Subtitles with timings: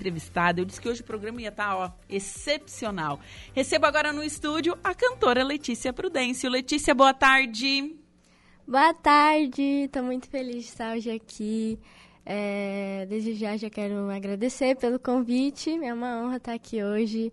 [0.00, 0.60] entrevistada.
[0.60, 3.18] Eu disse que hoje o programa ia estar, ó, excepcional.
[3.52, 6.48] Recebo agora no estúdio a cantora Letícia Prudêncio.
[6.48, 7.96] Letícia, boa tarde.
[8.64, 11.80] Boa tarde, estou muito feliz de estar hoje aqui.
[12.24, 17.32] É, desde já já quero agradecer pelo convite, é uma honra estar aqui hoje.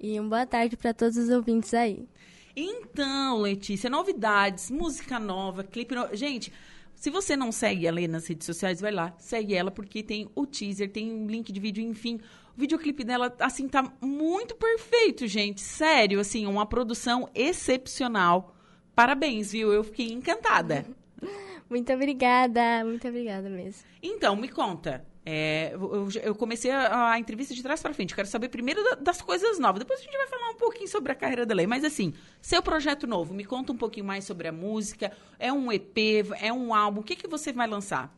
[0.00, 2.08] E uma boa tarde para todos os ouvintes aí.
[2.56, 6.16] Então, Letícia, novidades, música nova, clipe novo.
[6.16, 6.50] Gente,
[6.98, 10.28] se você não segue ela aí nas redes sociais, vai lá, segue ela, porque tem
[10.34, 12.16] o teaser, tem um link de vídeo, enfim.
[12.56, 15.60] O videoclipe dela, assim, tá muito perfeito, gente.
[15.60, 18.52] Sério, assim, uma produção excepcional.
[18.96, 19.72] Parabéns, viu?
[19.72, 20.84] Eu fiquei encantada.
[21.70, 23.82] Muito obrigada, muito obrigada mesmo.
[24.02, 25.06] Então, me conta.
[25.30, 28.14] É, eu, eu, comecei a, a, entrevista de trás para frente.
[28.14, 29.80] Quero saber primeiro da, das coisas novas.
[29.80, 31.66] Depois a gente vai falar um pouquinho sobre a carreira da Lei.
[31.66, 35.12] Mas assim, seu projeto novo, me conta um pouquinho mais sobre a música.
[35.38, 35.98] É um EP?
[36.40, 37.02] É um álbum?
[37.02, 38.10] O que, que você vai lançar?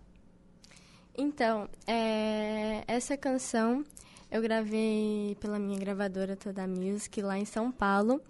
[1.18, 3.84] Então, é, essa canção
[4.30, 8.20] eu gravei pela minha gravadora Toda Music lá em São Paulo.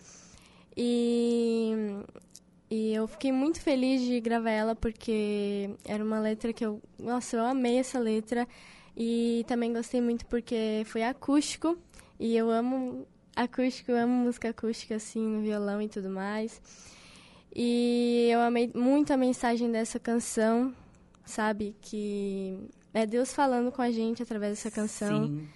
[0.75, 1.75] E
[2.71, 6.81] e eu fiquei muito feliz de gravar ela porque era uma letra que eu.
[6.99, 8.47] Nossa, eu amei essa letra.
[8.97, 11.77] E também gostei muito porque foi acústico.
[12.19, 16.61] E eu amo acústico, eu amo música acústica, assim, no violão e tudo mais.
[17.55, 20.73] E eu amei muito a mensagem dessa canção,
[21.25, 21.75] sabe?
[21.81, 22.57] Que
[22.95, 25.27] é Deus falando com a gente através dessa canção.
[25.27, 25.49] Sim.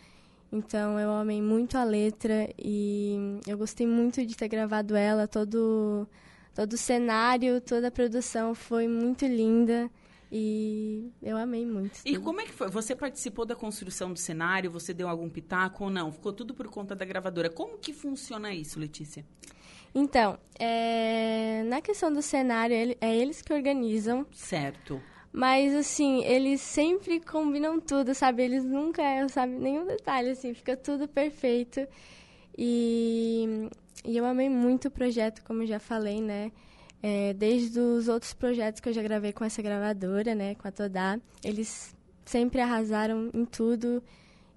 [0.50, 6.08] Então eu amei muito a letra e eu gostei muito de ter gravado ela, todo
[6.54, 9.90] todo o cenário, toda a produção foi muito linda.
[10.30, 12.00] E eu amei muito.
[12.04, 12.24] E tudo.
[12.24, 12.68] como é que foi?
[12.68, 14.70] Você participou da construção do cenário?
[14.70, 16.10] Você deu algum pitaco ou não?
[16.10, 17.48] Ficou tudo por conta da gravadora.
[17.48, 19.24] Como que funciona isso, Letícia?
[19.94, 21.62] Então, é...
[21.66, 24.26] na questão do cenário, é eles que organizam.
[24.32, 25.00] Certo.
[25.32, 28.42] Mas, assim, eles sempre combinam tudo, sabe?
[28.42, 29.52] Eles nunca sabe?
[29.52, 31.86] Nenhum detalhe, assim, fica tudo perfeito.
[32.58, 33.68] E
[34.04, 36.52] e eu amei muito o projeto, como já falei, né?
[37.02, 40.54] É, desde os outros projetos que eu já gravei com essa gravadora, né?
[40.54, 41.18] Com a Todá.
[41.42, 41.94] Eles
[42.24, 44.02] sempre arrasaram em tudo.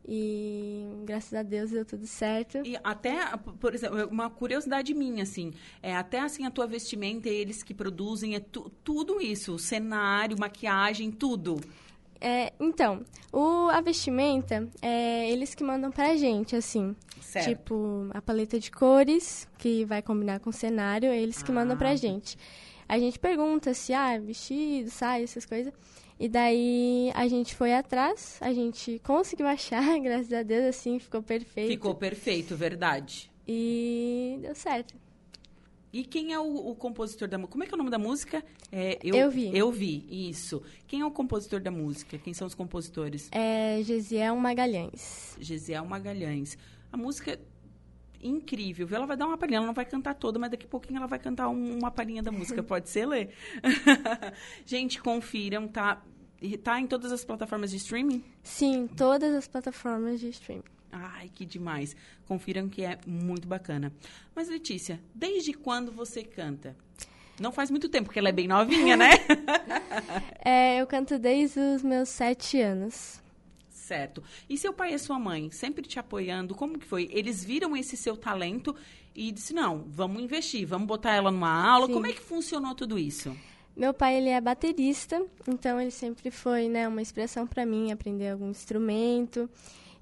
[0.08, 2.60] E graças a Deus deu tudo certo.
[2.64, 5.54] E até, por exemplo, uma curiosidade minha, assim,
[5.84, 11.12] é até assim a tua vestimenta, eles que produzem, é tu, tudo isso, cenário, maquiagem,
[11.12, 11.60] tudo.
[12.20, 16.96] É, então, o, a vestimenta, é eles que mandam pra gente, assim.
[17.22, 17.50] Certo.
[17.50, 21.56] Tipo, a paleta de cores, que vai combinar com o cenário, é eles que ah.
[21.56, 22.38] mandam pra gente.
[22.88, 25.74] A gente pergunta se, ah, vestido, saia, essas coisas.
[26.20, 31.22] E daí a gente foi atrás, a gente conseguiu achar, graças a Deus, assim, ficou
[31.22, 31.70] perfeito.
[31.70, 33.30] Ficou perfeito, verdade.
[33.48, 34.96] E deu certo.
[35.92, 37.52] E quem é o, o, compositor da música?
[37.52, 38.44] Como é que é o nome da música?
[38.72, 39.58] É, eu, eu vi.
[39.58, 40.62] Eu vi, isso.
[40.86, 42.18] Quem é o compositor da música?
[42.18, 43.30] Quem são os compositores?
[43.32, 45.38] É Gesiel Magalhães.
[45.40, 46.58] Gesiel Magalhães.
[46.92, 47.40] A música é
[48.22, 48.88] incrível.
[48.92, 51.08] Ela vai dar uma palhinha, ela não vai cantar toda, mas daqui a pouquinho ela
[51.08, 52.62] vai cantar um, uma palhinha da música.
[52.64, 53.30] Pode ser, Lê?
[54.66, 56.04] Gente, confiram, tá?
[56.64, 58.24] Tá em todas as plataformas de streaming?
[58.44, 60.77] Sim, todas as plataformas de streaming.
[61.00, 61.96] Ai, que demais.
[62.28, 63.94] Confiram que é muito bacana.
[64.36, 66.76] Mas, Letícia, desde quando você canta?
[67.40, 69.12] Não faz muito tempo, porque ela é bem novinha, né?
[70.44, 73.22] é, eu canto desde os meus sete anos.
[73.70, 74.24] Certo.
[74.50, 76.56] E seu pai e sua mãe sempre te apoiando?
[76.56, 77.08] Como que foi?
[77.12, 78.76] Eles viram esse seu talento
[79.16, 81.88] e disse não, vamos investir, vamos botar ela numa aula.
[81.88, 81.94] Sim.
[81.94, 83.36] Como é que funcionou tudo isso?
[83.76, 88.30] Meu pai ele é baterista, então ele sempre foi, né, uma inspiração para mim aprender
[88.30, 89.48] algum instrumento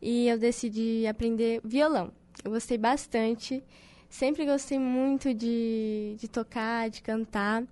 [0.02, 2.12] e eu decidi aprender violão.
[2.44, 3.64] Eu gostei bastante,
[4.10, 7.64] sempre gostei muito de, de tocar, de cantar.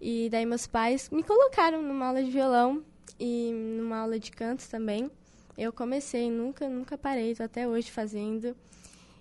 [0.00, 2.84] E daí meus pais me colocaram numa aula de violão
[3.18, 5.10] e numa aula de canto também.
[5.56, 8.56] Eu comecei, nunca, nunca parei, tô até hoje fazendo.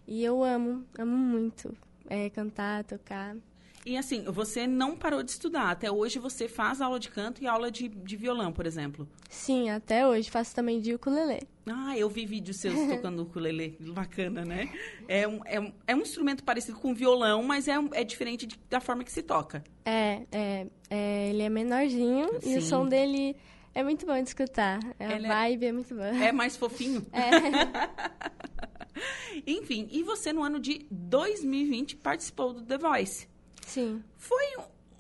[0.07, 1.75] E eu amo, amo muito
[2.09, 3.35] é, cantar, tocar.
[3.85, 5.69] E assim, você não parou de estudar.
[5.69, 9.07] Até hoje você faz aula de canto e aula de, de violão, por exemplo.
[9.29, 10.29] Sim, até hoje.
[10.29, 11.47] Faço também de ukulele.
[11.65, 13.77] Ah, eu vi vídeos seus tocando ukulele.
[13.79, 14.69] Bacana, né?
[15.07, 18.57] É um, é, um, é um instrumento parecido com violão, mas é, é diferente de,
[18.69, 19.63] da forma que se toca.
[19.85, 22.53] É, é, é ele é menorzinho Sim.
[22.53, 23.35] e o som dele
[23.75, 24.79] é muito bom de escutar.
[24.99, 26.07] É, a é vibe é, é muito boa.
[26.07, 27.05] É mais fofinho?
[27.11, 27.33] É.
[29.47, 33.27] Enfim, e você no ano de 2020 participou do The Voice.
[33.65, 34.03] Sim.
[34.17, 34.43] Foi,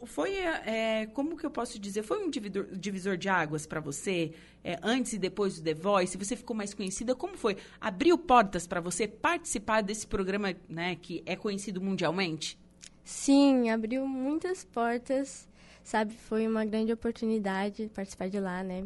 [0.05, 2.03] foi é, como que eu posso dizer?
[2.03, 4.33] Foi um divisor, divisor de águas para você,
[4.63, 6.17] é, antes e depois do The Voice?
[6.17, 7.15] Você ficou mais conhecida?
[7.15, 7.57] Como foi?
[7.79, 12.57] Abriu portas para você participar desse programa, né, que é conhecido mundialmente?
[13.03, 15.47] Sim, abriu muitas portas,
[15.83, 16.13] sabe?
[16.13, 18.85] Foi uma grande oportunidade participar de lá, né?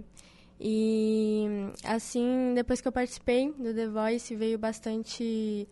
[0.60, 1.46] E
[1.84, 5.68] assim, depois que eu participei do The Voice, veio bastante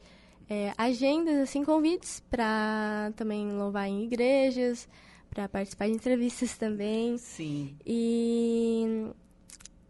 [0.49, 4.87] é, agendas, assim, convites para também louvar em igrejas,
[5.29, 7.17] para participar de entrevistas também.
[7.17, 7.75] Sim.
[7.85, 9.07] E,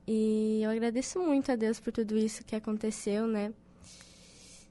[0.07, 3.54] e eu agradeço muito a Deus por tudo isso que aconteceu, né?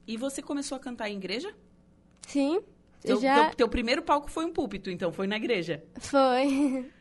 [0.07, 1.53] E você começou a cantar em igreja?
[2.27, 2.61] Sim.
[3.01, 3.45] Teu, já...
[3.45, 5.83] teu, teu primeiro palco foi um púlpito, então, foi na igreja?
[5.99, 6.91] Foi.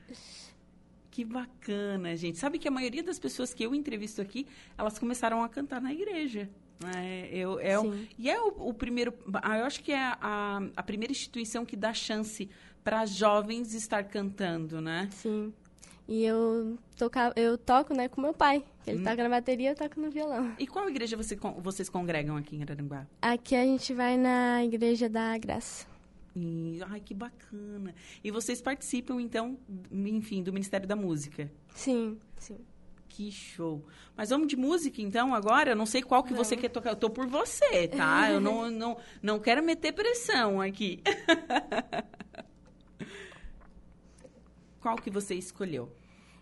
[1.14, 2.38] Que bacana, gente.
[2.38, 5.92] Sabe que a maioria das pessoas que eu entrevisto aqui, elas começaram a cantar na
[5.92, 6.50] igreja.
[6.92, 9.14] É, eu, é o, e é o, o, primeiro.
[9.34, 12.50] Ah, eu acho que é a, a primeira instituição que dá chance
[12.82, 15.08] para jovens estar cantando, né?
[15.12, 15.52] Sim.
[16.08, 18.64] E eu, toca, eu toco né, com meu pai.
[18.84, 19.04] Ele hum.
[19.04, 20.52] toca na bateria eu toco no violão.
[20.58, 23.06] E qual igreja você, vocês congregam aqui em Araranguá?
[23.22, 25.93] Aqui a gente vai na Igreja da Graça.
[26.36, 27.94] E, ai, que bacana.
[28.22, 29.58] E vocês participam, então,
[29.92, 31.50] enfim, do Ministério da Música?
[31.74, 32.58] Sim, sim.
[33.08, 33.84] Que show.
[34.16, 35.70] Mas vamos de música, então, agora?
[35.70, 36.48] Eu não sei qual que vamos.
[36.48, 36.90] você quer tocar.
[36.90, 38.28] Eu tô por você, tá?
[38.30, 41.00] Eu não, não, não quero meter pressão aqui.
[44.80, 45.88] qual que você escolheu?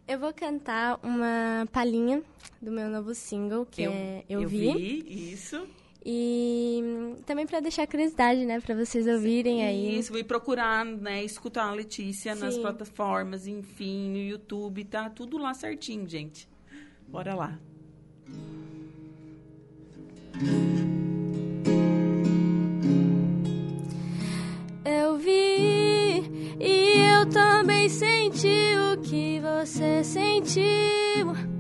[0.09, 2.23] Eu vou cantar uma palhinha
[2.61, 4.73] do meu novo single, que eu, é Eu, eu Vi.
[4.73, 5.33] vi.
[5.33, 5.67] Isso.
[6.05, 9.99] E também para deixar curiosidade, né, para vocês ouvirem Sim, aí.
[9.99, 12.41] Isso, e procurar, né, escutar a Letícia Sim.
[12.41, 16.49] nas plataformas, enfim, no YouTube, tá tudo lá certinho, gente.
[17.07, 17.59] Bora lá.
[24.85, 26.23] Eu vi
[26.59, 31.52] e eu também senti o que você sentiu.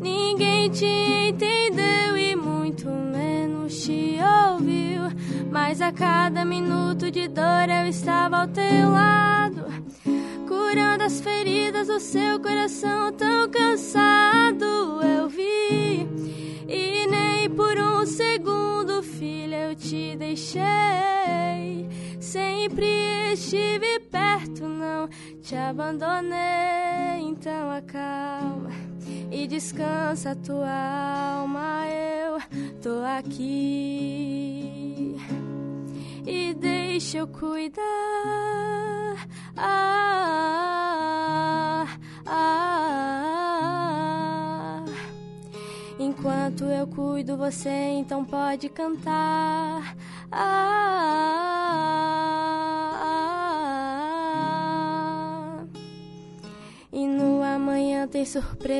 [0.00, 4.18] Ninguém te entendeu e muito menos te
[4.52, 5.02] ouviu.
[5.50, 9.64] Mas a cada minuto de dor eu estava ao teu lado,
[10.70, 15.00] curando as feridas do seu coração tão cansado.
[15.02, 16.06] Eu vi
[16.68, 20.62] e nem por um segundo, filha, eu te deixei.
[22.20, 25.08] Sempre estive perto, não
[25.42, 27.18] te abandonei.
[27.20, 28.70] Então acalma
[29.28, 31.84] e descansa tua alma.
[31.88, 32.38] Eu
[32.80, 34.79] tô aqui
[36.30, 37.82] e deixa eu cuidar.
[39.56, 39.98] Ah,
[42.24, 44.84] ah, ah.
[45.98, 49.96] Enquanto eu cuido, você então pode cantar.
[50.30, 50.60] Ah,
[56.92, 58.70] e no amanhã tem surpresa.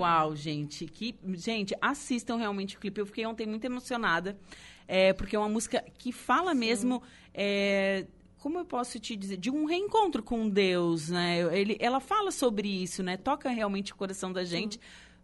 [0.00, 3.00] Uau, gente, que gente, assistam realmente o clipe.
[3.00, 4.38] Eu fiquei ontem muito emocionada,
[4.86, 6.58] é, porque é uma música que fala Sim.
[6.58, 7.02] mesmo,
[7.34, 8.06] é,
[8.38, 11.40] como eu posso te dizer, de um reencontro com Deus, né?
[11.56, 13.16] Ele, ela fala sobre isso, né?
[13.16, 14.80] Toca realmente o coração da gente.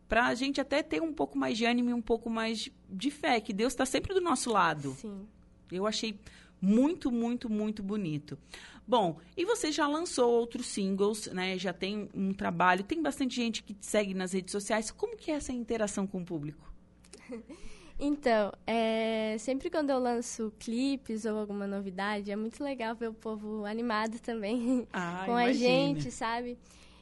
[0.09, 3.11] Para a gente até ter um pouco mais de ânimo e um pouco mais de
[3.11, 4.93] fé, que Deus está sempre do nosso lado.
[4.93, 5.27] Sim.
[5.73, 6.17] Eu achei
[6.61, 8.39] muito, muito, muito bonito.
[8.87, 11.59] Bom, e você já lançou outros singles, né?
[11.59, 14.91] Já tem um trabalho, tem bastante gente que te segue nas redes sociais.
[14.91, 16.73] Como que é essa interação com o público?
[17.99, 23.15] Então, é, sempre quando eu lanço clipes ou alguma novidade, é muito legal ver o
[23.15, 25.49] povo animado também ah, com imagine.
[25.49, 26.59] a gente, sabe?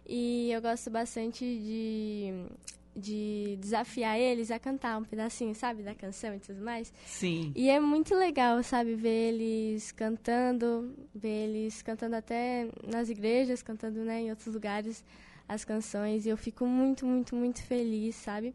[0.07, 2.47] E eu gosto bastante de
[2.97, 6.93] de desafiar eles a cantar um pedacinho, sabe, da canção e tudo mais.
[7.07, 7.53] Sim.
[7.55, 14.01] E é muito legal, sabe, ver eles cantando, ver eles cantando até nas igrejas, cantando,
[14.01, 15.05] né, em outros lugares
[15.49, 16.27] as canções.
[16.27, 18.55] E eu fico muito, muito, muito feliz, sabe?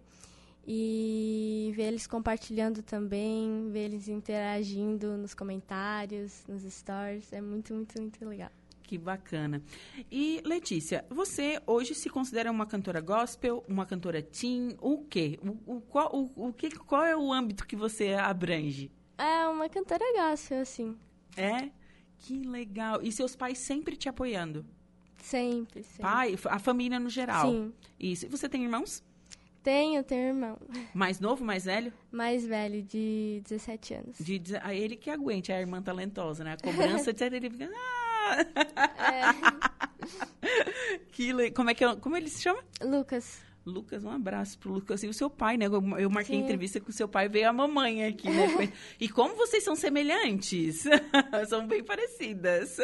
[0.68, 8.00] E ver eles compartilhando também, ver eles interagindo nos comentários, nos stories, é muito, muito,
[8.00, 8.52] muito legal.
[8.90, 9.62] Que bacana.
[10.12, 15.40] E, Letícia, você hoje se considera uma cantora gospel, uma cantora teen, o quê?
[15.44, 18.92] O, o, qual, o, o que, qual é o âmbito que você abrange?
[19.16, 20.98] É uma cantora gospel, assim.
[21.38, 21.70] É?
[22.18, 23.00] Que legal.
[23.04, 24.66] E seus pais sempre te apoiando?
[25.20, 26.02] Sempre, sempre.
[26.02, 27.48] Pai, a família no geral?
[27.48, 27.72] Sim.
[28.00, 28.26] Isso.
[28.26, 29.04] E você tem irmãos?
[29.62, 30.58] Tenho, tenho irmão.
[30.96, 31.94] Mais novo, mais velho?
[32.12, 34.18] Mais velho, de 17 anos.
[34.18, 34.42] De,
[34.72, 36.54] ele que aguente a irmã talentosa, né?
[36.54, 37.34] A cobrança, etc.
[37.34, 37.70] Ele fica...
[37.72, 39.34] Ah, é.
[41.12, 42.64] que, como é que é, como ele se chama?
[42.82, 43.50] Lucas.
[43.66, 45.68] Lucas, um abraço pro Lucas e o seu pai, né?
[45.68, 46.44] Eu, eu marquei Sim.
[46.44, 48.72] entrevista com o seu pai, veio a mamãe aqui, né?
[49.00, 50.84] e como vocês são semelhantes?
[51.48, 52.78] são bem parecidas.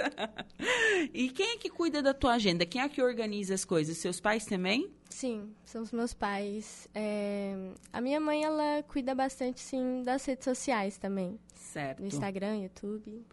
[1.13, 2.65] e quem é que cuida da tua agenda?
[2.65, 3.97] Quem é que organiza as coisas?
[3.97, 4.91] Seus pais também?
[5.09, 6.87] Sim, são os meus pais.
[6.93, 7.55] É...
[7.91, 11.39] A minha mãe, ela cuida bastante, sim, das redes sociais também.
[11.55, 12.01] Certo.
[12.01, 13.25] No Instagram, YouTube.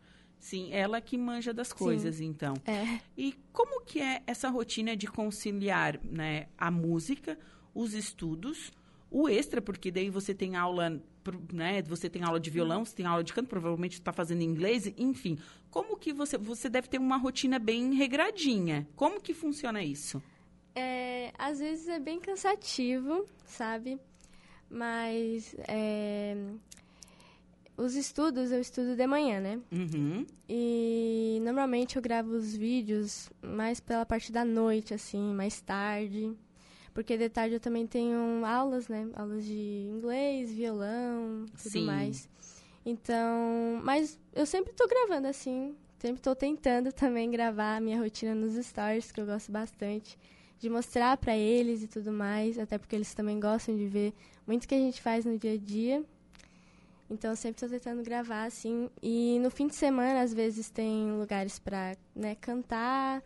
[0.43, 2.25] Sim, ela que manja das coisas, Sim.
[2.25, 2.55] então.
[2.67, 2.99] É.
[3.17, 7.39] E como que é essa rotina de conciliar né, a música,
[7.73, 8.73] os estudos,
[9.09, 11.01] o extra, porque daí você tem aula,
[11.53, 11.81] né?
[11.83, 15.39] Você tem aula de violão, você tem aula de canto, provavelmente está fazendo inglês, enfim.
[15.71, 16.37] Como que você.
[16.37, 18.89] Você deve ter uma rotina bem regradinha.
[18.97, 20.21] Como que funciona isso?
[20.75, 23.97] É, às vezes é bem cansativo, sabe?
[24.69, 26.35] Mas é,
[27.77, 29.61] os estudos eu estudo de manhã, né?
[29.73, 30.27] Uhum.
[30.49, 36.37] E normalmente eu gravo os vídeos mais pela parte da noite, assim, mais tarde.
[36.93, 39.09] Porque de tarde eu também tenho aulas, né?
[39.15, 41.87] Aulas de inglês, violão, tudo Sim.
[41.87, 42.29] mais.
[42.85, 45.75] Então, mas eu sempre tô gravando assim.
[45.99, 50.19] Sempre tô tentando também gravar a minha rotina nos stories, que eu gosto bastante.
[50.59, 52.59] De mostrar pra eles e tudo mais.
[52.59, 54.13] Até porque eles também gostam de ver
[54.47, 56.05] muito que a gente faz no dia a dia.
[57.11, 58.89] Então, eu sempre tô tentando gravar, assim.
[59.03, 63.23] E no fim de semana, às vezes, tem lugares pra né, cantar.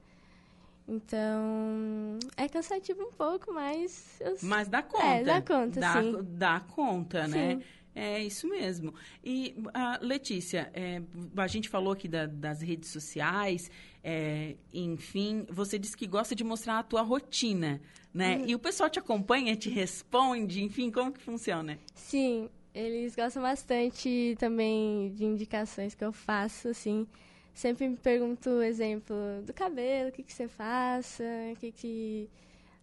[0.89, 4.21] Então, é cansativo um pouco, mas...
[4.21, 4.37] Eu...
[4.43, 5.05] Mas dá conta.
[5.05, 6.17] É, dá conta, dá, sim.
[6.23, 7.57] Dá conta, né?
[7.57, 7.63] Sim.
[7.95, 8.95] É isso mesmo.
[9.25, 11.01] E, ah, Letícia, é,
[11.37, 13.71] a gente falou aqui da- das redes sociais,
[14.05, 17.81] é, enfim, você disse que gosta de mostrar a tua rotina,
[18.13, 18.37] né?
[18.37, 18.47] Uhum.
[18.49, 21.79] E o pessoal te acompanha, te responde, enfim, como que funciona?
[21.95, 27.07] Sim, eles gostam bastante também de indicações que eu faço, assim.
[27.55, 32.31] Sempre me pergunto, exemplo, do cabelo, o que, que você faça, o que que...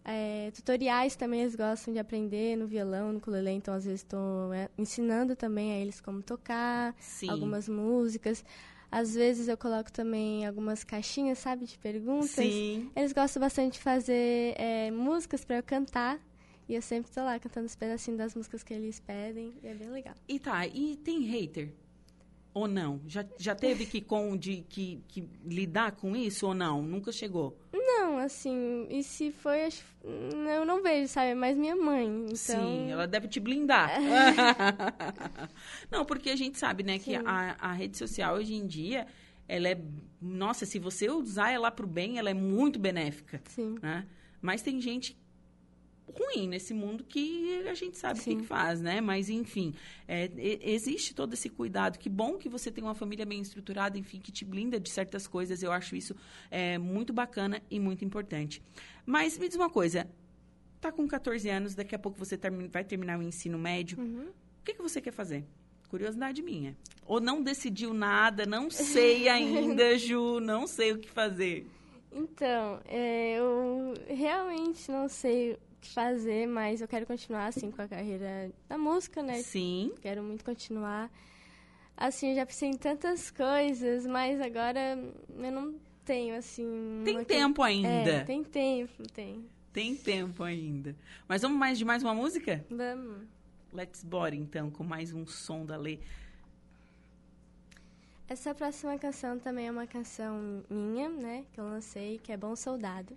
[0.04, 4.50] é, tutoriais também eles gostam de aprender no violão, no ukulele, então às vezes estou
[4.76, 7.30] ensinando também a eles como tocar, Sim.
[7.30, 8.44] algumas músicas.
[8.90, 12.30] Às vezes eu coloco também algumas caixinhas, sabe, de perguntas.
[12.30, 12.90] Sim.
[12.94, 16.18] Eles gostam bastante de fazer é, músicas para eu cantar.
[16.68, 19.52] E eu sempre tô lá cantando os pedacinhos das músicas que eles pedem.
[19.62, 20.14] E é bem legal.
[20.26, 21.72] E tá, e tem hater?
[22.54, 23.00] Ou não?
[23.06, 26.80] Já, já teve que, com, de, que, que lidar com isso ou não?
[26.82, 27.58] Nunca chegou?
[27.72, 31.30] Não, assim, e se foi, acho, eu não vejo, sabe?
[31.30, 32.06] É mais minha mãe.
[32.06, 33.90] Então, Sim, ela deve te blindar.
[35.90, 37.24] Não, porque a gente sabe, né, que Sim.
[37.26, 39.06] a, a rede social hoje em dia,
[39.48, 39.80] ela é.
[40.22, 43.42] Nossa, se você usar ela pro bem, ela é muito benéfica.
[43.46, 44.06] Sim, Né?
[44.40, 45.16] Mas tem gente
[46.12, 49.00] ruim nesse mundo que a gente sabe o que, faz, né?
[49.00, 49.74] Mas, enfim,
[50.06, 50.30] é,
[50.62, 51.98] existe todo esse cuidado.
[51.98, 55.26] Que bom que você tem uma família bem estruturada, enfim, que te blinda de certas
[55.26, 55.62] coisas.
[55.62, 56.14] Eu acho isso
[56.50, 58.62] é, muito bacana e muito importante.
[59.06, 60.08] Mas me diz uma coisa.
[60.80, 62.38] Tá com 14 anos, daqui a pouco você
[62.70, 63.98] vai terminar o ensino médio.
[63.98, 64.28] Uhum.
[64.60, 65.44] O que, que você quer fazer?
[65.88, 66.76] Curiosidade minha.
[67.06, 71.66] Ou não decidiu nada, não sei ainda, Ju, não sei o que fazer.
[72.12, 77.88] Então, é, eu realmente não sei que fazer, mas eu quero continuar, assim, com a
[77.88, 79.42] carreira da música, né?
[79.42, 79.92] Sim.
[80.00, 81.10] Quero muito continuar.
[81.96, 84.98] Assim, eu já pensei em tantas coisas, mas agora
[85.28, 85.74] eu não
[86.04, 87.02] tenho, assim...
[87.04, 87.88] Tem uma tempo ainda.
[87.88, 89.44] É, tem tempo, tem.
[89.72, 90.96] Tem tempo ainda.
[91.28, 92.64] Mas vamos mais de mais uma música?
[92.70, 93.28] Vamos.
[93.72, 95.98] Let's bora, então, com mais um som da Lê.
[98.28, 101.44] Essa próxima canção também é uma canção minha, né?
[101.52, 103.16] Que eu lancei, que é Bom Soldado.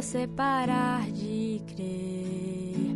[0.00, 2.94] Você parar de crer.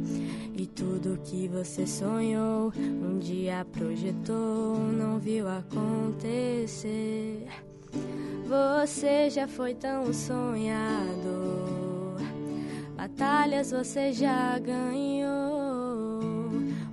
[0.54, 7.44] E tudo que você sonhou, um dia projetou, não viu acontecer.
[8.46, 12.20] Você já foi tão sonhador,
[12.96, 16.20] batalhas você já ganhou.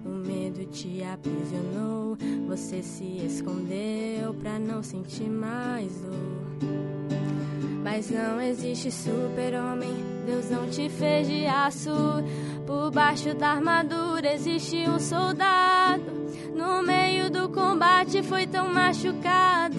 [0.04, 6.99] O medo te aprisionou, você se escondeu pra não sentir mais dor.
[7.84, 9.94] Mas não existe super-homem,
[10.26, 11.92] Deus não te fez de aço.
[12.66, 16.04] Por baixo da armadura existe um soldado.
[16.54, 19.76] No meio do combate foi tão machucado.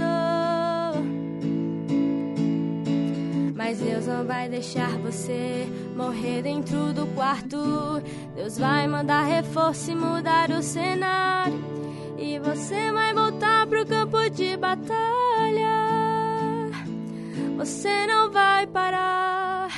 [3.54, 8.02] Mas Deus não vai deixar você morrer dentro do quarto.
[8.34, 11.60] Deus vai mandar reforço e mudar o cenário.
[12.18, 15.99] E você vai voltar pro campo de batalha.
[17.60, 19.68] Você não vai parar.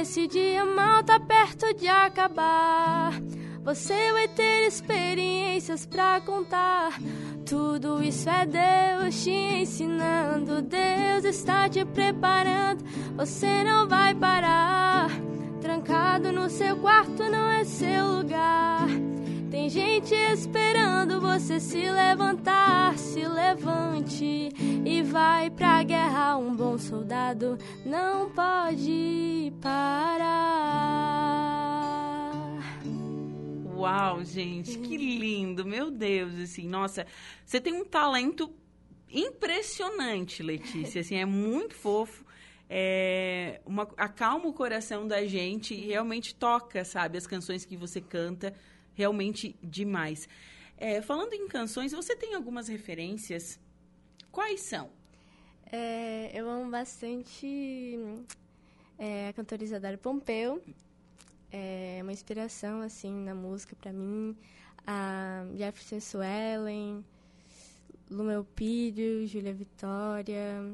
[0.00, 3.20] Esse dia mal tá perto de acabar.
[3.64, 7.00] Você vai ter experiências pra contar.
[7.44, 10.62] Tudo isso é Deus te ensinando.
[10.62, 12.84] Deus está te preparando.
[13.16, 15.08] Você não vai parar.
[15.60, 18.86] Trancado no seu quarto não é seu lugar.
[19.52, 22.96] Tem gente esperando você se levantar.
[22.96, 24.48] Se levante
[24.82, 26.38] e vai pra guerra.
[26.38, 30.32] Um bom soldado não pode parar.
[33.76, 37.06] Uau, gente, que lindo, meu Deus, assim, nossa,
[37.44, 38.50] você tem um talento
[39.10, 42.24] impressionante, Letícia, assim, é muito fofo,
[42.70, 48.00] é, uma, acalma o coração da gente e realmente toca, sabe, as canções que você
[48.00, 48.54] canta,
[48.94, 50.28] realmente demais.
[50.76, 53.58] É, falando em canções, você tem algumas referências?
[54.30, 54.90] Quais são?
[55.70, 57.98] É, eu amo bastante
[58.98, 60.62] é, a cantora Isadora Pompeu.
[61.50, 64.36] É uma inspiração, assim, na música para mim.
[64.86, 67.04] A Jefferson Suellen,
[68.10, 70.64] Lumeu Pírio, Júlia Vitória.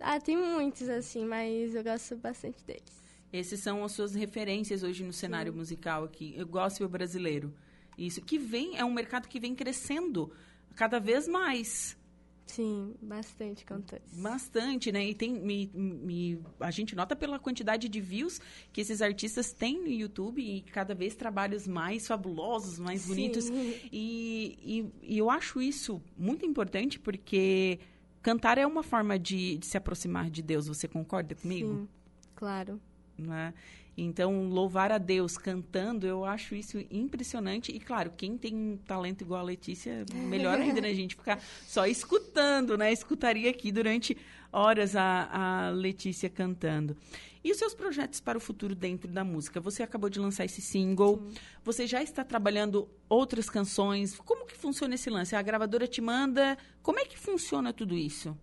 [0.00, 3.03] Ah, tem muitos, assim, mas eu gosto bastante deles.
[3.34, 5.58] Esses são as suas referências hoje no cenário Sim.
[5.58, 7.52] musical aqui, o gospel brasileiro.
[7.98, 10.30] Isso que vem é um mercado que vem crescendo
[10.76, 11.98] cada vez mais.
[12.46, 14.06] Sim, bastante cantores.
[14.12, 15.04] Bastante, né?
[15.04, 18.40] E tem me, me, a gente nota pela quantidade de views
[18.72, 23.08] que esses artistas têm no YouTube e cada vez trabalhos mais fabulosos, mais Sim.
[23.08, 23.50] bonitos.
[23.90, 27.80] E, e, e, eu acho isso muito importante porque
[28.22, 30.68] cantar é uma forma de, de se aproximar de Deus.
[30.68, 31.74] Você concorda comigo?
[31.74, 31.88] Sim,
[32.36, 32.80] claro.
[33.16, 33.54] Né?
[33.96, 37.70] Então, louvar a Deus cantando, eu acho isso impressionante.
[37.70, 40.88] E, claro, quem tem um talento igual a Letícia, melhor ainda, né?
[40.88, 42.92] A gente ficar só escutando, né?
[42.92, 44.16] Escutaria aqui durante
[44.52, 45.28] horas a,
[45.66, 46.96] a Letícia cantando.
[47.44, 49.60] E os seus projetos para o futuro dentro da música?
[49.60, 51.18] Você acabou de lançar esse single.
[51.18, 51.34] Sim.
[51.62, 54.16] Você já está trabalhando outras canções.
[54.16, 55.36] Como que funciona esse lance?
[55.36, 56.56] A gravadora te manda?
[56.82, 58.36] Como é que funciona tudo isso?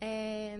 [0.00, 0.58] É,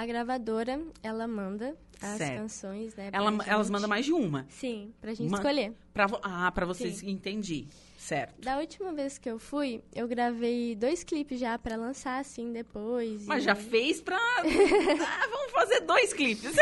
[0.00, 2.40] a gravadora, ela manda as certo.
[2.40, 3.10] canções, né?
[3.12, 4.46] Ela, elas mandam mais de uma?
[4.48, 5.74] Sim, pra gente escolher.
[5.92, 7.10] Pra, ah, pra vocês, Sim.
[7.10, 7.68] entendi.
[7.98, 8.40] Certo.
[8.40, 13.26] Da última vez que eu fui, eu gravei dois clipes já para lançar assim depois.
[13.26, 13.46] Mas e...
[13.46, 14.16] já fez pra.
[14.16, 16.54] ah, vamos fazer dois clipes.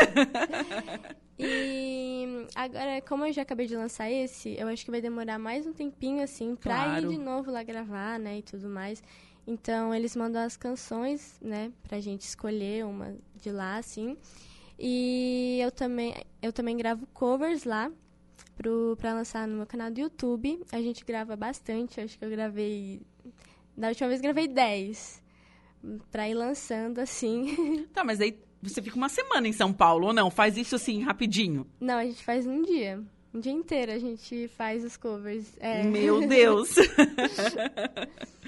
[1.39, 5.65] e agora, como eu já acabei de lançar esse, eu acho que vai demorar mais
[5.65, 7.05] um tempinho assim pra claro.
[7.05, 8.39] ir de novo lá gravar, né?
[8.39, 9.01] E tudo mais.
[9.49, 14.15] Então, eles mandam as canções, né, pra gente escolher uma de lá, assim.
[14.77, 17.91] E eu também, eu também gravo covers lá
[18.55, 20.61] pro, pra lançar no meu canal do YouTube.
[20.71, 23.01] A gente grava bastante, acho que eu gravei.
[23.75, 25.19] Da última vez gravei 10.
[26.11, 27.87] Pra ir lançando assim.
[27.91, 30.29] Tá, mas aí você fica uma semana em São Paulo, ou não?
[30.29, 31.65] Faz isso assim, rapidinho?
[31.79, 33.01] Não, a gente faz um dia.
[33.33, 35.45] Um dia inteiro a gente faz os covers.
[35.59, 35.83] É.
[35.83, 36.75] Meu Deus!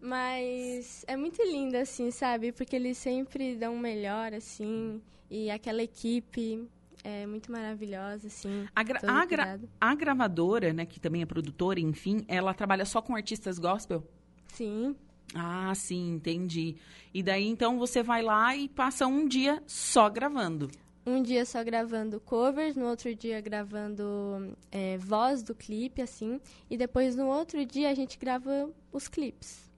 [0.00, 2.52] Mas é muito lindo, assim, sabe?
[2.52, 5.00] Porque eles sempre dão o melhor, assim.
[5.30, 6.68] E aquela equipe
[7.04, 8.66] é muito maravilhosa, assim.
[8.74, 13.00] A, gra a, gra a, gravadora, né, que também é produtora, enfim, ela trabalha só
[13.00, 14.06] com artistas gospel?
[14.48, 14.94] Sim.
[15.34, 16.76] Ah, sim, entendi.
[17.14, 20.68] E daí, então, você vai lá e passa um dia só gravando
[21.04, 26.76] um dia só gravando covers, no outro dia gravando é, voz do clipe, assim, e
[26.76, 29.70] depois no outro dia a gente grava os clipes.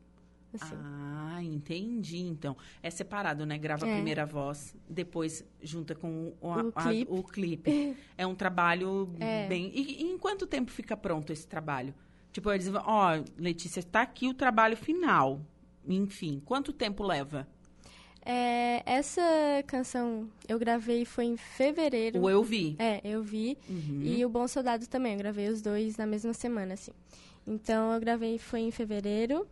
[0.54, 0.74] Assim.
[0.76, 2.18] Ah, entendi.
[2.18, 3.56] Então, é separado, né?
[3.56, 3.90] Grava é.
[3.90, 7.12] a primeira voz, depois junta com o, o, a, clipe.
[7.12, 7.96] o clipe.
[8.18, 9.46] é um trabalho é.
[9.48, 9.70] bem.
[9.74, 11.94] E, e, em quanto tempo fica pronto esse trabalho?
[12.32, 15.40] Tipo, eles vão, ó, oh, Letícia, está aqui o trabalho final.
[15.86, 17.48] Enfim, quanto tempo leva?
[18.24, 19.22] É, essa
[19.66, 22.20] canção eu gravei foi em fevereiro.
[22.20, 22.76] O Eu Vi.
[22.78, 23.58] É, Eu Vi.
[23.68, 24.00] Uhum.
[24.02, 25.12] E o Bom Soldado também.
[25.12, 26.92] Eu gravei os dois na mesma semana, assim.
[27.46, 29.46] Então, eu gravei foi em fevereiro.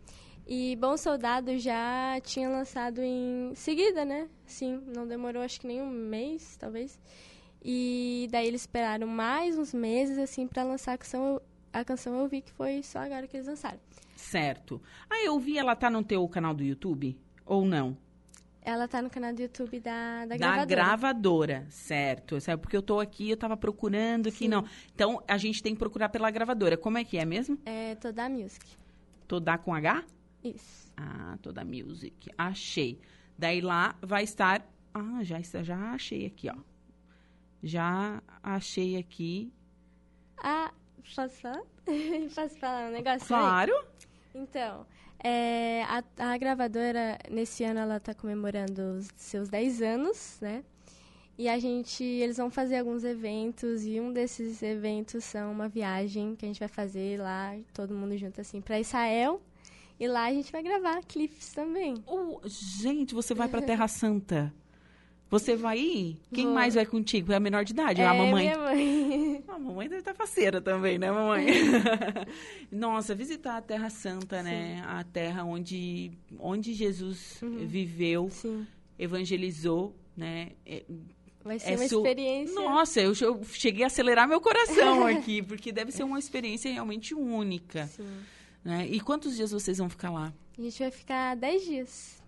[0.47, 4.27] E Bom Soldado já tinha lançado em seguida, né?
[4.45, 6.99] Sim, não demorou acho que nem um mês, talvez.
[7.63, 11.41] E daí eles esperaram mais uns meses, assim, para lançar a canção.
[11.71, 13.79] A canção eu vi que foi só agora que eles lançaram.
[14.15, 14.81] Certo.
[15.09, 17.17] Ah, eu vi, ela tá no teu canal do YouTube?
[17.45, 17.95] Ou não?
[18.63, 20.65] Ela tá no canal do YouTube da, da, gravadora.
[20.65, 22.39] Da gravadora, certo.
[22.39, 24.49] Sabe, porque eu tô aqui, eu tava procurando aqui, Sim.
[24.49, 24.65] não.
[24.93, 26.77] Então, a gente tem que procurar pela gravadora.
[26.77, 27.57] Como é que é mesmo?
[27.65, 28.77] É Toda Music.
[29.27, 30.03] Toda com H?
[30.43, 30.93] Isso.
[30.95, 32.29] Ah, Toda Music.
[32.37, 32.99] Achei.
[33.37, 34.63] Daí lá vai estar...
[34.93, 36.55] Ah, já, já achei aqui, ó.
[37.63, 39.51] Já achei aqui.
[40.37, 40.71] Ah,
[41.15, 41.63] posso falar?
[42.35, 43.73] posso falar um negócio Claro.
[43.73, 44.11] Aí?
[44.35, 44.85] Então...
[45.23, 50.63] É, a, a, gravadora, nesse ano, ela está comemorando os seus 10 anos, né?
[51.37, 56.35] E a gente, eles vão fazer alguns eventos e um desses eventos são uma viagem
[56.35, 59.41] que a gente vai fazer lá, todo mundo junto assim, para Israel.
[59.99, 61.95] E lá a gente vai gravar clipes também.
[62.07, 64.51] Oh, gente, você vai para Terra Santa.
[65.31, 66.17] Você vai ir?
[66.33, 66.53] Quem Vou.
[66.53, 67.31] mais vai contigo?
[67.31, 68.01] É a menor de idade?
[68.01, 68.43] é a mamãe?
[68.47, 69.43] minha mãe.
[69.47, 71.47] A mamãe deve estar faceira também, né, mamãe?
[72.71, 74.83] Nossa, visitar a Terra Santa, né?
[74.85, 77.65] A terra onde, onde Jesus Uhum.
[77.65, 78.67] viveu, Sim.
[78.99, 80.49] evangelizou, né?
[80.65, 80.83] É-
[81.43, 82.53] Vai ser é uma experiência.
[82.53, 87.15] Nossa, eu, eu cheguei a acelerar meu coração aqui, porque deve ser uma experiência realmente
[87.15, 88.05] única, Sim.
[88.63, 88.85] né?
[88.87, 90.31] E quantos dias vocês vão ficar lá?
[90.57, 92.20] A gente vai ficar 10 dias.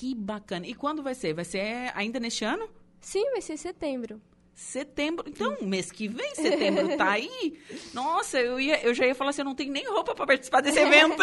[0.00, 0.66] Que bacana.
[0.66, 1.34] E quando vai ser?
[1.34, 2.66] Vai ser ainda neste ano?
[3.02, 4.18] Sim, vai ser em setembro.
[4.54, 5.26] Setembro.
[5.28, 7.58] Então, mês que vem, setembro tá aí.
[7.92, 10.62] Nossa, eu, ia, eu já ia falar assim, eu não tenho nem roupa para participar
[10.62, 11.18] desse evento.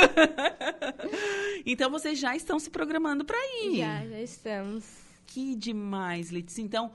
[1.66, 3.78] então, vocês já estão se programando para ir.
[3.78, 4.86] Já, já estamos.
[5.26, 6.62] Que demais, Letícia.
[6.62, 6.92] Então,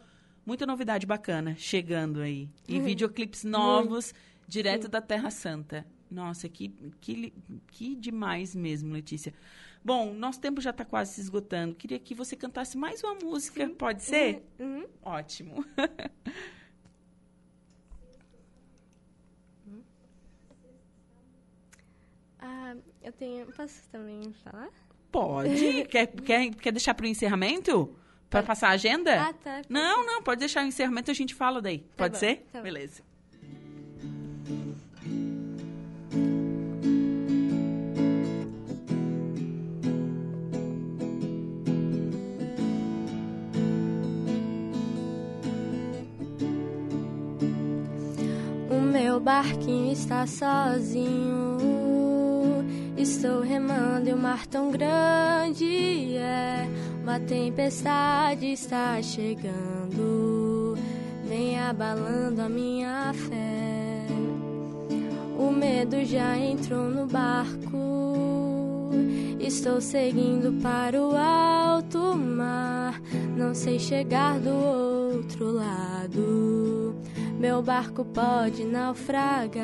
[0.47, 2.49] muita novidade bacana chegando aí.
[2.69, 2.85] E Uhum.
[2.85, 4.15] videoclipes novos,
[4.47, 5.85] direto da Terra Santa.
[6.09, 6.69] Nossa, que,
[7.01, 7.33] que,
[7.73, 9.35] que demais mesmo, Letícia.
[9.85, 11.75] Bom, nosso tempo já está quase se esgotando.
[11.75, 13.69] Queria que você cantasse mais uma música.
[13.71, 14.47] Pode ser?
[14.59, 14.87] Uhum.
[15.03, 15.65] Ótimo.
[22.45, 23.47] Ah, eu tenho.
[23.53, 24.69] Posso também falar?
[25.13, 25.85] Pode.
[25.87, 27.97] quer, quer, quer deixar para o encerramento?
[28.29, 29.29] Para passar a agenda?
[29.29, 29.63] Ah, tá.
[29.69, 31.87] Não, não, pode deixar o encerramento a gente fala daí.
[31.97, 32.45] pode bom, ser?
[32.51, 32.61] tá.
[32.61, 33.05] Beleza.
[49.23, 51.59] Barquinho está sozinho.
[52.97, 56.17] Estou remando em um mar tão grande.
[56.17, 56.69] É
[57.03, 60.77] uma tempestade está chegando,
[61.25, 64.07] vem abalando a minha fé.
[65.39, 68.91] O medo já entrou no barco.
[69.41, 73.01] Estou seguindo para o alto mar.
[73.37, 76.62] Não sei chegar do outro lado.
[77.39, 79.63] Meu barco pode naufragar.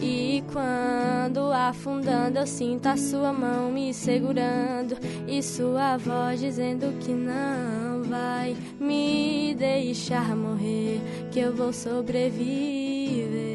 [0.00, 4.96] E quando afundando, eu sinto a sua mão me segurando
[5.28, 13.51] e sua voz dizendo que não vai me deixar morrer, que eu vou sobreviver.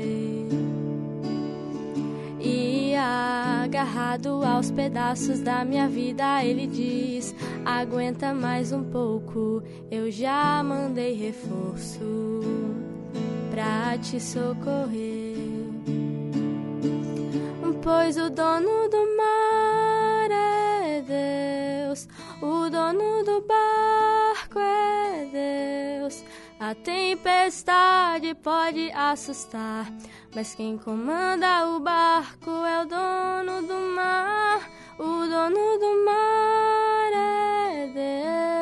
[2.97, 11.13] Agarrado aos pedaços da minha vida, ele diz: Aguenta mais um pouco, eu já mandei
[11.13, 12.41] reforço
[13.51, 15.38] pra te socorrer.
[17.81, 22.07] Pois o dono do mar é Deus,
[22.41, 26.06] o dono do barco é Deus.
[26.67, 29.89] A tempestade pode assustar,
[30.36, 34.69] mas quem comanda o barco é o dono do mar.
[34.99, 37.88] O dono do mar é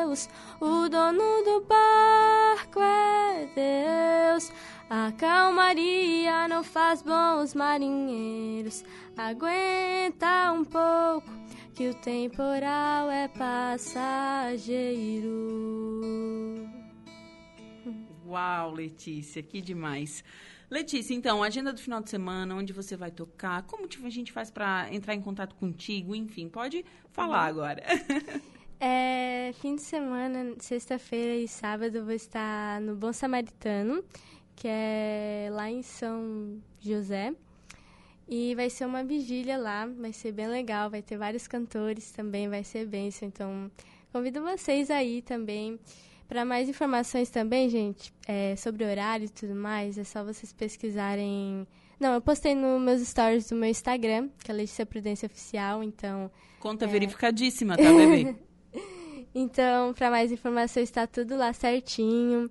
[0.05, 0.29] Deus,
[0.61, 4.51] o dono do barco é Deus.
[4.87, 8.83] A calmaria não faz bons marinheiros.
[9.17, 11.27] Aguenta um pouco,
[11.73, 14.05] que o temporal é passageiro.
[18.25, 20.23] Uau, Letícia, que demais.
[20.69, 24.31] Letícia, então, agenda do final de semana, onde você vai tocar, como tipo, a gente
[24.31, 27.83] faz para entrar em contato contigo, enfim, pode falar agora.
[28.77, 34.03] É, fim de semana, sexta-feira e sábado, eu vou estar no Bom Samaritano,
[34.53, 37.33] que é lá em São José.
[38.27, 42.49] E vai ser uma vigília lá, vai ser bem legal, vai ter vários cantores também,
[42.49, 43.27] vai ser bênção.
[43.27, 43.71] Então,
[44.11, 45.79] convido vocês aí também.
[46.27, 51.67] Para mais informações também, gente, é, sobre horário e tudo mais, é só vocês pesquisarem.
[51.99, 56.31] Não, eu postei nos meus stories do meu Instagram, que é Letícia Prudência Oficial, então
[56.59, 58.35] Conta verificadíssima, tá, bebê?
[59.35, 62.49] então, para mais informações, está tudo lá certinho.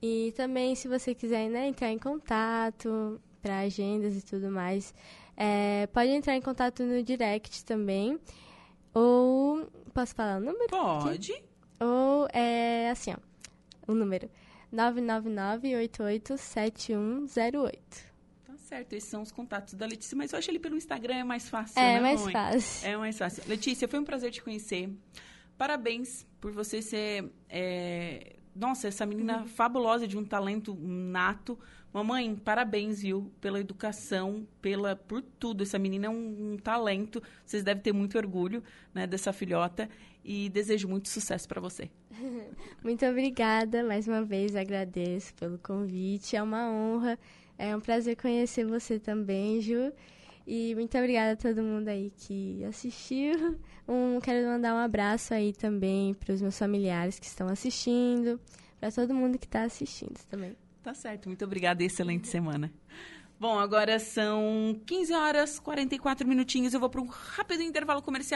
[0.00, 4.94] E também, se você quiser né, entrar em contato para agendas e tudo mais,
[5.36, 8.18] é, pode entrar em contato no direct também.
[8.94, 9.70] Ou.
[9.92, 10.68] Posso falar o número?
[10.68, 11.34] Pode.
[11.80, 13.16] Ou é assim, ó.
[13.86, 14.28] O número:
[16.36, 17.78] 999-887108.
[18.44, 21.24] Tá certo, esses são os contatos da Letícia, mas eu acho ele pelo Instagram é
[21.24, 22.32] mais fácil, É né, mais mãe?
[22.32, 22.88] fácil.
[22.88, 23.42] É mais fácil.
[23.46, 24.90] Letícia, foi um prazer te conhecer.
[25.56, 27.32] Parabéns por você ser.
[27.48, 29.46] é, Nossa, essa menina Uhum.
[29.46, 31.58] fabulosa de um talento nato.
[31.96, 33.32] Mamãe, parabéns, viu?
[33.40, 35.62] Pela educação, pela por tudo.
[35.62, 37.22] Essa menina é um, um talento.
[37.42, 39.88] Vocês devem ter muito orgulho né, dessa filhota.
[40.22, 41.88] E desejo muito sucesso para você.
[42.84, 47.18] Muito obrigada, mais uma vez agradeço pelo convite, é uma honra,
[47.56, 49.92] é um prazer conhecer você também, Ju.
[50.46, 53.56] E muito obrigada a todo mundo aí que assistiu.
[53.88, 58.40] Um, quero mandar um abraço aí também para os meus familiares que estão assistindo,
[58.80, 60.56] para todo mundo que está assistindo também.
[60.86, 62.72] Tá certo, muito obrigada e excelente semana.
[63.40, 66.72] Bom, agora são 15 horas 44 minutinhos.
[66.72, 68.34] Eu vou para um rápido intervalo comercial.